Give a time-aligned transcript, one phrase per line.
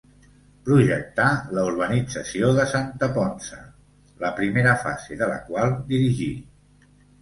[0.69, 1.27] Projectà
[1.57, 3.63] la urbanització de Santa Ponça,
[4.27, 6.37] la primera fase de la qual dirigí.